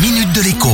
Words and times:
minute 0.00 0.32
de 0.32 0.42
l'écho. 0.42 0.68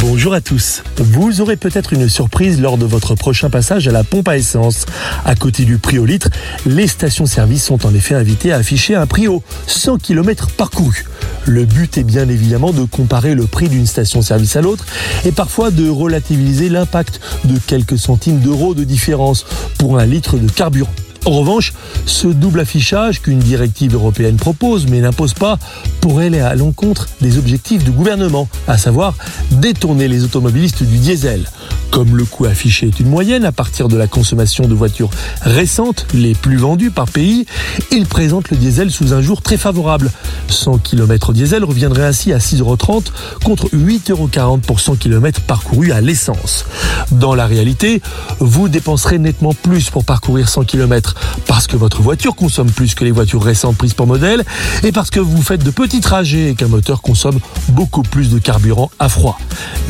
Bonjour 0.00 0.32
à 0.32 0.40
tous. 0.40 0.82
Vous 0.96 1.42
aurez 1.42 1.56
peut-être 1.56 1.92
une 1.92 2.08
surprise 2.08 2.58
lors 2.58 2.78
de 2.78 2.86
votre 2.86 3.14
prochain 3.14 3.50
passage 3.50 3.86
à 3.86 3.92
la 3.92 4.02
pompe 4.02 4.28
à 4.28 4.38
essence. 4.38 4.86
À 5.26 5.34
côté 5.34 5.66
du 5.66 5.76
prix 5.76 5.98
au 5.98 6.06
litre, 6.06 6.30
les 6.64 6.86
stations-service 6.86 7.62
sont 7.62 7.84
en 7.84 7.94
effet 7.94 8.14
invitées 8.14 8.52
à 8.52 8.56
afficher 8.56 8.94
un 8.94 9.06
prix 9.06 9.28
au 9.28 9.42
100 9.66 9.98
km 9.98 10.48
parcouru. 10.48 11.04
Le 11.44 11.66
but 11.66 11.98
est 11.98 12.04
bien 12.04 12.28
évidemment 12.28 12.72
de 12.72 12.84
comparer 12.84 13.34
le 13.34 13.44
prix 13.44 13.68
d'une 13.68 13.86
station-service 13.86 14.56
à 14.56 14.62
l'autre 14.62 14.86
et 15.26 15.32
parfois 15.32 15.70
de 15.70 15.88
relativiser 15.88 16.70
l'impact 16.70 17.20
de 17.44 17.58
quelques 17.58 17.98
centimes 17.98 18.40
d'euros 18.40 18.74
de 18.74 18.84
différence 18.84 19.44
pour 19.78 19.98
un 19.98 20.06
litre 20.06 20.38
de 20.38 20.50
carburant. 20.50 20.94
En 21.28 21.32
revanche, 21.32 21.74
ce 22.06 22.26
double 22.26 22.60
affichage 22.60 23.20
qu'une 23.20 23.38
directive 23.38 23.92
européenne 23.92 24.36
propose 24.36 24.86
mais 24.86 25.00
n'impose 25.00 25.34
pas 25.34 25.58
pourrait 26.00 26.28
aller 26.28 26.40
à 26.40 26.54
l'encontre 26.54 27.06
des 27.20 27.36
objectifs 27.36 27.84
du 27.84 27.90
gouvernement, 27.90 28.48
à 28.66 28.78
savoir 28.78 29.14
détourner 29.50 30.08
les 30.08 30.24
automobilistes 30.24 30.82
du 30.84 30.96
diesel. 30.96 31.44
Comme 31.90 32.16
le 32.16 32.24
coût 32.24 32.46
affiché 32.46 32.86
est 32.86 32.98
une 33.00 33.10
moyenne 33.10 33.44
à 33.44 33.52
partir 33.52 33.88
de 33.88 33.96
la 33.98 34.06
consommation 34.06 34.66
de 34.66 34.72
voitures 34.72 35.10
récentes, 35.42 36.06
les 36.14 36.34
plus 36.34 36.56
vendues 36.56 36.90
par 36.90 37.10
pays, 37.10 37.44
il 37.90 38.06
présente 38.06 38.50
le 38.50 38.56
diesel 38.56 38.90
sous 38.90 39.12
un 39.12 39.20
jour 39.20 39.42
très 39.42 39.58
favorable. 39.58 40.10
100 40.50 40.78
km 40.78 41.32
diesel 41.32 41.64
reviendrait 41.64 42.04
ainsi 42.04 42.32
à 42.32 42.38
6,30€ 42.38 43.06
contre 43.44 43.68
8,40€ 43.68 44.60
pour 44.60 44.80
100 44.80 44.96
km 44.96 45.40
parcourus 45.42 45.92
à 45.92 46.00
l'essence. 46.00 46.64
Dans 47.10 47.34
la 47.34 47.46
réalité, 47.46 48.02
vous 48.40 48.68
dépenserez 48.68 49.18
nettement 49.18 49.54
plus 49.54 49.90
pour 49.90 50.04
parcourir 50.04 50.48
100 50.48 50.64
km 50.64 51.14
parce 51.46 51.66
que 51.66 51.76
votre 51.76 52.02
voiture 52.02 52.34
consomme 52.34 52.70
plus 52.70 52.94
que 52.94 53.04
les 53.04 53.10
voitures 53.10 53.42
récentes 53.42 53.76
prises 53.76 53.94
pour 53.94 54.06
modèle 54.06 54.44
et 54.82 54.92
parce 54.92 55.10
que 55.10 55.20
vous 55.20 55.42
faites 55.42 55.64
de 55.64 55.70
petits 55.70 56.00
trajets 56.00 56.50
et 56.50 56.54
qu'un 56.54 56.68
moteur 56.68 57.02
consomme 57.02 57.38
beaucoup 57.70 58.02
plus 58.02 58.30
de 58.30 58.38
carburant 58.38 58.90
à 58.98 59.08
froid. 59.08 59.38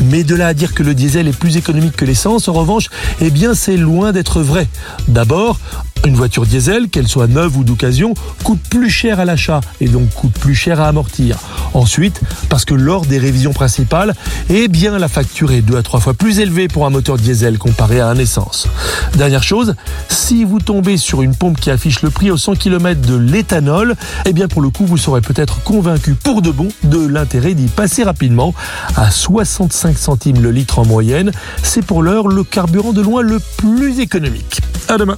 Mais 0.01 0.23
de 0.23 0.35
là 0.35 0.47
à 0.47 0.53
dire 0.53 0.73
que 0.73 0.83
le 0.83 0.93
diesel 0.93 1.27
est 1.27 1.37
plus 1.37 1.57
économique 1.57 1.95
que 1.95 2.05
l'essence, 2.05 2.47
en 2.47 2.53
revanche, 2.53 2.89
eh 3.21 3.29
bien 3.29 3.53
c'est 3.53 3.77
loin 3.77 4.11
d'être 4.11 4.41
vrai. 4.41 4.67
D'abord, 5.07 5.59
une 6.05 6.15
voiture 6.15 6.45
diesel, 6.45 6.89
qu'elle 6.89 7.07
soit 7.07 7.27
neuve 7.27 7.57
ou 7.57 7.63
d'occasion, 7.63 8.13
coûte 8.43 8.59
plus 8.69 8.89
cher 8.89 9.19
à 9.19 9.25
l'achat 9.25 9.61
et 9.81 9.87
donc 9.87 10.09
coûte 10.13 10.33
plus 10.33 10.55
cher 10.55 10.79
à 10.79 10.87
amortir. 10.87 11.37
Ensuite, 11.73 12.21
parce 12.49 12.65
que 12.65 12.73
lors 12.73 13.05
des 13.05 13.17
révisions 13.17 13.53
principales, 13.53 14.13
eh 14.49 14.67
bien 14.67 14.97
la 14.97 15.07
facture 15.07 15.51
est 15.51 15.61
deux 15.61 15.77
à 15.77 15.83
trois 15.83 15.99
fois 15.99 16.13
plus 16.13 16.39
élevée 16.39 16.67
pour 16.67 16.85
un 16.85 16.89
moteur 16.89 17.17
diesel 17.17 17.57
comparé 17.57 17.99
à 17.99 18.07
un 18.07 18.17
essence. 18.17 18.67
Dernière 19.15 19.43
chose, 19.43 19.75
si 20.09 20.43
vous 20.43 20.59
tombez 20.59 20.97
sur 20.97 21.21
une 21.21 21.35
pompe 21.35 21.59
qui 21.59 21.69
affiche 21.69 22.01
le 22.01 22.09
prix 22.09 22.31
au 22.31 22.37
100 22.37 22.55
km 22.55 23.01
de 23.01 23.15
l'éthanol, 23.15 23.95
eh 24.25 24.33
bien 24.33 24.47
pour 24.47 24.61
le 24.61 24.69
coup 24.69 24.85
vous 24.85 24.97
serez 24.97 25.21
peut-être 25.21 25.63
convaincu 25.63 26.15
pour 26.15 26.41
de 26.41 26.51
bon 26.51 26.69
de 26.83 27.05
l'intérêt 27.05 27.53
d'y 27.53 27.67
passer 27.67 28.03
rapidement 28.03 28.53
à 28.95 29.11
65 29.11 29.97
centimes 29.97 30.41
le 30.41 30.51
litre 30.51 30.79
en 30.79 30.85
moyenne. 30.85 31.31
C'est 31.63 31.85
pour 31.85 32.01
l'heure 32.01 32.27
le 32.27 32.43
carburant 32.43 32.93
de 32.93 33.01
loin 33.01 33.21
le 33.21 33.39
plus 33.57 33.99
économique. 33.99 34.61
À 34.87 34.97
demain. 34.97 35.17